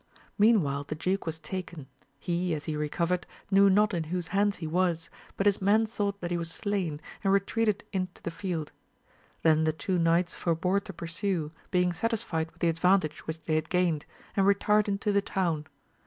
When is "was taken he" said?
1.27-2.55